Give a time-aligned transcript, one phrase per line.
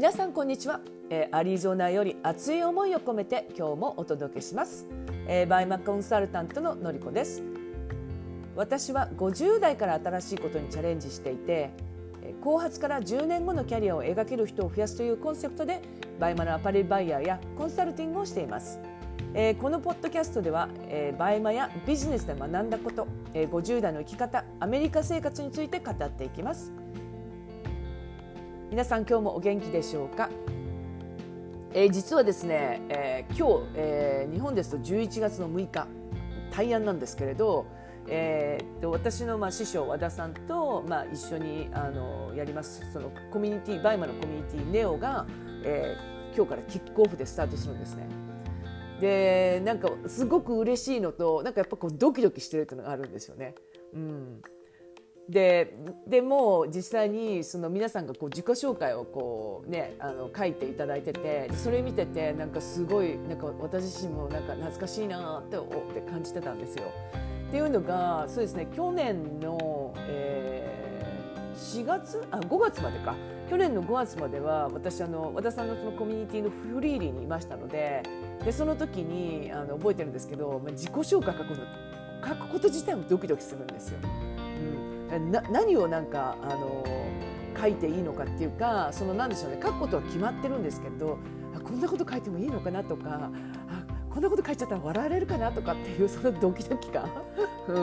[0.00, 0.80] 皆さんこんにちは、
[1.10, 4.86] えー、アリゾナより熱い思いを込めて今日もお届けします、
[5.28, 7.42] えー、 BUYMA コンサルタントののりこです。
[8.56, 11.68] 私は50代から新しいことにチャレンジしていて
[12.40, 15.82] 後発から10年後のキャリアを描ける人を増やすというコンセプトで
[16.18, 18.80] BUYMA のアパレルバイヤーやコンサルティングをしています、
[19.34, 26.72] えー、このポッドキャストでは、えー、 BUYMA やビジネスで学んだこと、えー、50代の生き方アメリカ生活について語っていきます。
[28.70, 30.30] 皆さん今日もお元気でしょうか、
[31.74, 35.88] えー、実はですね、えー、今日、えー、日本ですと11月の6日
[36.52, 37.66] 大安なんですけれど、
[38.06, 45.26] えー、と私のまあ師匠和田さんとまあ一緒にあのやりますそのコミュニティバイマのコミュニティネオが、
[45.64, 48.06] えー、今日からキックオフでスタートするんですね。
[49.00, 53.56] でなんかすごく嬉しいのとなんかやっぱこうドキドキしてるっていうのがあるんですよね。
[53.94, 54.42] うん
[55.30, 55.72] で
[56.08, 65.60] でも実際にその皆さんがこう自己紹介をこう、ね、あの書いていただいててそれ見ててなんかすごいなんか私自身もなんか懐かしいなってっ
[65.94, 66.90] て感じてたんですよ。
[67.48, 72.24] っていうのがそうですね去年の、えー、4月？
[72.32, 73.14] あ5月までか
[73.48, 78.02] 去年の5月までは私あの和田さんのそのコミュニティのフリーリーにいましたので
[78.44, 81.64] でその時にあの覚えてるんですけど自己紹介書くの
[82.26, 83.98] 書くこと自体もドキドキするんですよ。
[85.18, 86.84] な何をなんかあの
[87.60, 91.18] 書いていいのかっていうかその何でしょうね書くことは決まってるんですけど
[91.62, 93.30] こんなこと書いてもいいのかなとか
[94.10, 97.08] こんなこと書いちゃったら笑われるかなとかっていう そのドキドキ感、
[97.68, 97.80] う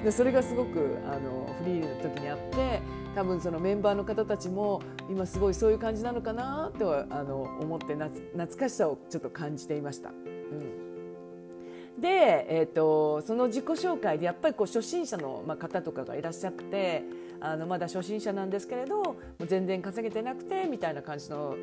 [0.00, 2.82] ん、でそれがすごくあのフリーの時にあって
[3.14, 10.10] 多分そのメンバーの方たちも今すごいそういう感じなのかなとはあの思って懐かしさをちょっと感じていました。
[10.10, 10.89] うん。
[12.00, 17.02] で、えーと、その自己紹介でやっぱりこう初心者の方とかがいらっしゃって
[17.40, 21.56] あのまだ初心者なんですけれど全然稼げてなくてみたいな感じの,、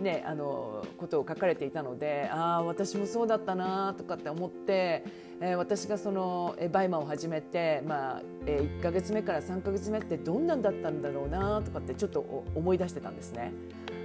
[0.00, 5.04] ね、あのことを書かれていたのでああ私もそうだったなとかって思って、
[5.40, 13.52] えー、私がその BUYMA を始めて、まあえー、1か月目から3か月目ってどんなんだったんだろうなとかってちょっと思い出してたんですね。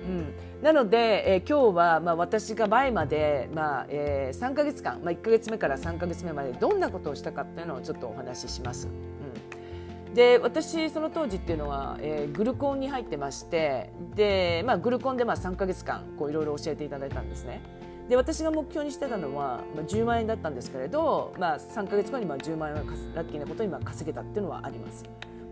[0.05, 8.87] うん、なので、えー、今日は、まあ、私が前まで、まあえー、3か月間、まあ、1か月目から3か月目までどんなことをしたかっていうのをちょっとお話しします。
[8.87, 17.61] うん、で私その当時っていうのは、えー、グルコンに入ってましてで、まあ、グルコンでまあ3か月間こういろいろ教えていただいたんですね。
[18.07, 22.81] で私が目標にしてたのは、まあ、10万円だったんですけれど、まあ、3か月後にまあ10万円は
[23.15, 25.03] ラッキーなことにまあ稼げたっていうのはあります。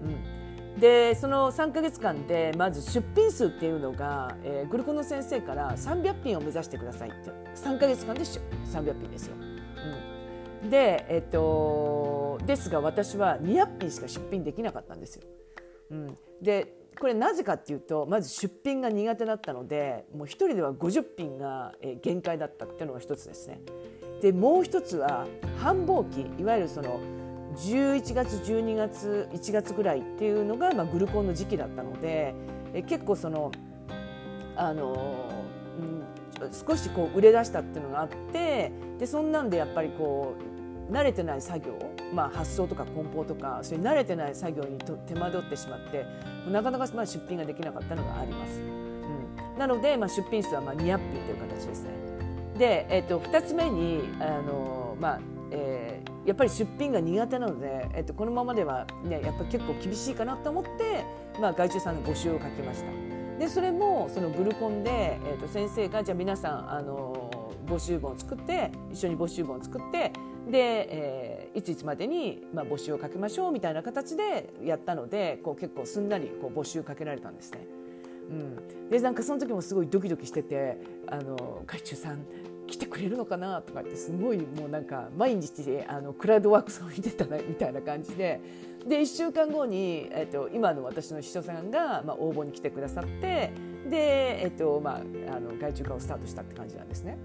[0.04, 0.43] うん
[0.80, 9.36] でその3か月間でまず出品数っていうのが、えー、グルコの先生から300品を目指してくださいって3か月間で300品ですよ。
[10.64, 15.24] うん、で、えっと、ですが私は200品しか出品できなかったんですよ。
[15.92, 23.62] うん、でこれなぜかっていうとまず出品が苦手だったのでもう1人では50品が限界だったっていうのが一つですね。
[24.22, 25.28] でもう一つは
[25.60, 27.00] 繁忙期いわゆるその
[27.56, 32.34] 11月12月1月ぐらいっていうのが、まあ、グルコンの時期だったので
[32.74, 33.52] え結構その
[34.56, 35.30] あの、
[36.40, 40.36] うん、少しこう売れ出したっていうのがあってでそんなんでやっぱりこ
[40.90, 41.78] う慣れてない作業、
[42.14, 46.06] まあ、発送とか梱包とかそういう慣れてない作業にと手間取ってしまって
[46.50, 48.60] なかなかまあ出品ができなかったのがあります。
[48.60, 51.90] うん、なので、まあ、出品数はまあ200品という形ですね。
[52.58, 55.20] で、えー、と2つ目にあの、まあ
[55.52, 61.04] えーやっぱり出品が苦手なので、えっと、このままでは、ね、やっぱ結構厳しいかなと思って、
[61.40, 63.14] まあ、外注さんの募集をかけました。
[63.40, 70.14] でそれもそのグルコンで、えっと、先生がじゃあ皆さんあの募集本を作って一緒に募集本を作って
[70.50, 70.60] で、
[70.92, 77.68] えー、いついつまでに、まあ、募集をかけましょうみたいな形でやったのでこう結構すんなりこう募集かけられたんですね。
[78.30, 78.34] う
[78.86, 82.26] ん、でなんかその時もすごいドキドキしててあの外注さん
[82.74, 88.42] 来てくれるのかなとかってすごいもうなんか毎日あのクラウドワークスを見てたみたいな感じで。
[88.84, 93.54] で1週間後に、えっと、今の私の秘書さんが、まあ、応募に来てくださって
[93.90, 94.98] で、えっとまあ、
[95.34, 97.18] あの外注化をスタートしたって感じなんですね。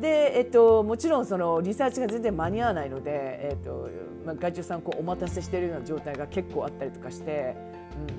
[0.00, 3.12] で、えっと、もちろんそのリサーチが全然間に合わないので、
[3.50, 3.88] えっと
[4.24, 7.54] まあ、外注さんこうお待たせしているような状態が結構あったりとかして、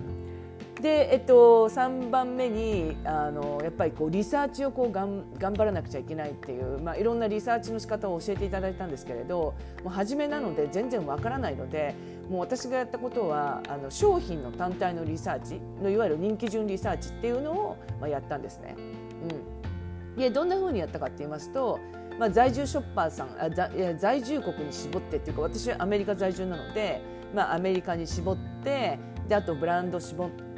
[0.06, 0.09] うん、
[0.82, 9.54] で、えっと、3番目にあのやっぱりこうリサーチをこうがん頑張らなくちゃいけないっていう、まあ、いろんなリサーチの仕方を教えていただいたんですけれど
[9.84, 11.96] もう初めなので全然わからないので
[12.30, 18.76] もう私がやったことはあの商品の単体のリサーチのいわゆる人気順リサーチっていうのを、まあ、やったんですね。
[18.78, 21.80] うん、でどんなふうにやったかって言いますと
[22.18, 23.50] まあ、在住ショッパーさんあ
[23.98, 27.02] 在住国に絞ってっていうか私はアメリカ在住なので、
[27.34, 29.00] まあ、アメリカに絞って
[29.30, 30.49] であとブランド絞って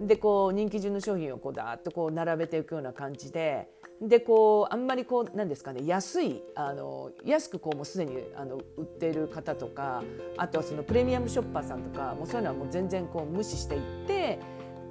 [0.00, 3.68] でこう人気順の商品をこうだーっとこう並べていくような感じで
[4.00, 10.04] でこうあんまりこうなんですかね安いあの安くこうもうすでにあの売っている方とか
[10.36, 14.38] あとはそのプレミアムショッパーさんとかもうそういうのはもう全然こう無視していって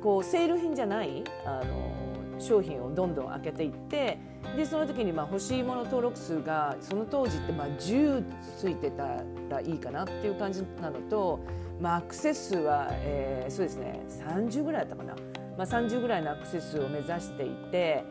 [0.03, 4.17] こうセール品じゃないあの商品をどんどん開けていって
[4.55, 8.23] でその時にまあ欲しいもの登録数がその当時ってまあ10
[8.57, 11.39] ついてたらいいかなっていう感じなのと、
[11.81, 15.15] まあ、アクセス数は、えー、そうですね30ぐらいだったかな、
[15.57, 18.03] まあ、30ぐらいのアクセス数を目指していて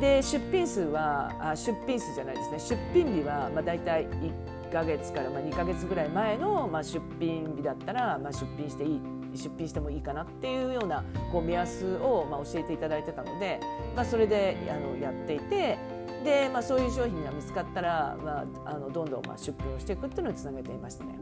[0.00, 2.58] で出品数はあ出品数じゃないですね。
[2.58, 9.00] 出品日はまあ大体1か月からまあ2か月ぐらい前のまあ出品日だったらまあ出品していい
[9.36, 13.60] 出品してもいいかなっていうようなこう目安をまあ教えていただいてたので、
[13.94, 15.78] まあ、それであのやっていて
[16.24, 21.18] で、まあ、そういう商品が見つかったら、まあ、あのどんどんまあ出品をしていくっていうのにつなげていましたね。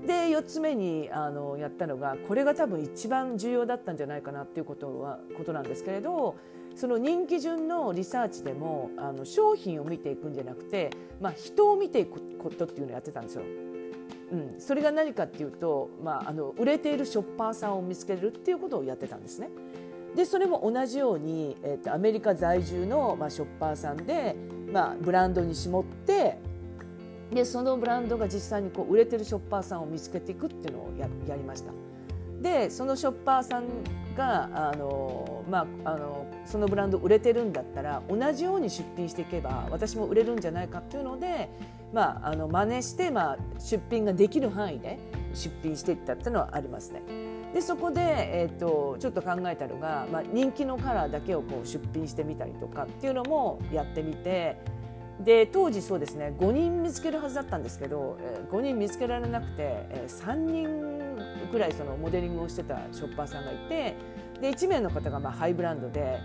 [0.00, 6.36] うん、で4つ目にあのやったのがこれが多分一番重要だったんじゃないかなっていうことはことなんですけれど
[6.74, 10.90] その人気順のリサーチでもあの商品を見ていくんじゃなくて、
[11.20, 13.42] まあ、人を見ていくことっていうのをやってたんですよ。
[14.32, 19.50] うん、それが何かっていうと、まあ、あの売れているショッパーさんを見つけるっていうことをやってたんですね。
[20.16, 24.34] でそれも同じように、えーと、アメリカ在住の、まあ、ショッパーさんで、
[24.72, 26.38] まあ、ブランドに絞って
[27.30, 31.72] でそのブランドが実際にこう売れてるショッパーさんを見つけていくっていうのをややりました。
[32.40, 33.64] でそのショッパーさん
[34.16, 41.48] があの、まあ、あのそのブランド売れてるんだったら同じように出品していけば私も売れるんじゃないかっていうので、
[41.92, 44.98] まあ、あの真似して、まあ、出品ができる範囲で
[45.34, 47.02] 出品していったっていうのはありますね。
[47.54, 54.58] でそこで、えーと、ちょっと考えたのが、まあ、人気のカラーだけをこう出品してみたりとかっていうのもやってみて
[55.20, 61.16] で当時そうですね5人見つけるはずだったんですけど、えー、5人見つけられなくて、えー、3人
[61.50, 63.96] ぐらいそのモデリングをしてたショッパーさんがいて
[64.40, 66.20] で1名の方がまあハイブランドで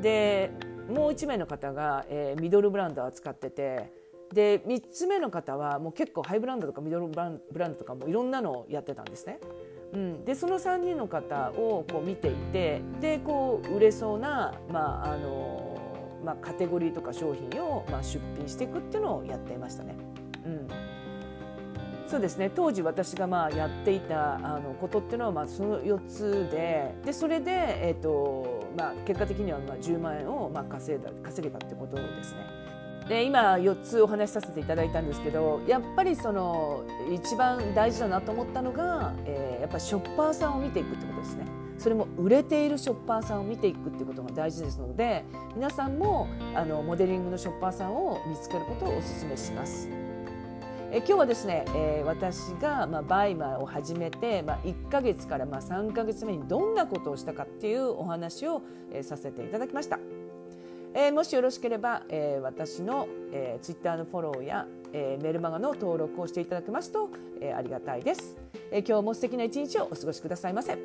[0.00, 0.50] で
[0.88, 4.01] もう1名の方が、えー、ミドルブランドを扱ってて
[4.32, 9.38] で3つ目の方はもう結構ハイブランドとかミドルブランドとかもいろんなのをやってたんですね。
[9.92, 15.78] うん、でその3人の方をこう見ていてでこう売れそうな、まああの
[16.24, 19.94] まあ、カテゴリーとか商品を、まあ、出品していくっていうのをやっていましたね。
[20.46, 20.68] うん
[22.06, 27.52] そうですね当時私がまあやっていたあのことっていうのはまあその4つででそれで、
[27.88, 32.72] えーとまあ、結果的にはまあ10万円をまあ稼いだ稼げたってことですね。
[33.08, 41.46] で今4つお話しさせていただいたんですけどやっぱりその一番大事だなと思ったのが、えー、やっぱショッパーさんを見ていくってことですね。
[41.78, 45.24] それも売れているショッパーさんを見ていくっていうことが大事ですので
[45.56, 49.88] 皆さんもあのモデリングのショッパーさんを見つけることをお勧めします。
[50.94, 58.60] え今日はですね、えー、私が、まあ、バイマーを始めて、まあ、1ヶ月から、まあ、3ヶ月目にどんなことをしたかっていうお話を、
[58.92, 59.98] えー、させていただきました。
[60.94, 67.08] えー、もしよろしければ、えー、私の、えー、ツイッターのフォローや、えー、メルマガの登録をしていただけますと、
[67.40, 68.36] えー、ありがたいです、
[68.70, 70.76] えー、今日も素敵な一日をお過ごしくださいませ。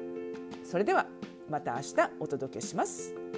[0.64, 1.06] それでは
[1.50, 3.37] また明日お届けします。